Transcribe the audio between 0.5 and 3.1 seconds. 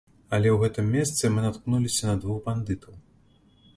ў гэтым месцы мы наткнуліся на двух бандытаў.